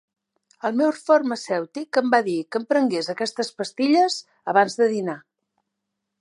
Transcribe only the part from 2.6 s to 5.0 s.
em prengués aquestes pastilles abans de